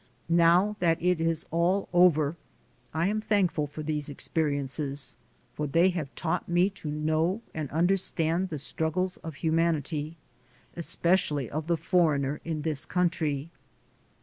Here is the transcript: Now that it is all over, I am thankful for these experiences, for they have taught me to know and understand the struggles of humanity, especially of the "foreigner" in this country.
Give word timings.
Now 0.29 0.77
that 0.79 0.99
it 0.99 1.21
is 1.21 1.45
all 1.51 1.87
over, 1.93 2.35
I 2.91 3.05
am 3.07 3.21
thankful 3.21 3.67
for 3.67 3.83
these 3.83 4.09
experiences, 4.09 5.15
for 5.53 5.67
they 5.67 5.89
have 5.89 6.15
taught 6.15 6.49
me 6.49 6.71
to 6.71 6.89
know 6.89 7.43
and 7.53 7.69
understand 7.69 8.49
the 8.49 8.57
struggles 8.57 9.17
of 9.17 9.35
humanity, 9.35 10.17
especially 10.75 11.51
of 11.51 11.67
the 11.67 11.77
"foreigner" 11.77 12.41
in 12.43 12.63
this 12.63 12.83
country. 12.87 13.51